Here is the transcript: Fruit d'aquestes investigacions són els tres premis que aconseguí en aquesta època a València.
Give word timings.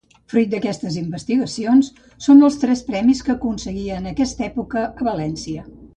Fruit 0.31 0.47
d'aquestes 0.53 0.95
investigacions 1.01 1.91
són 2.27 2.41
els 2.47 2.57
tres 2.63 2.81
premis 2.89 3.23
que 3.27 3.35
aconseguí 3.35 3.85
en 3.99 4.11
aquesta 4.13 4.47
època 4.51 4.87
a 5.05 5.09
València. 5.11 5.69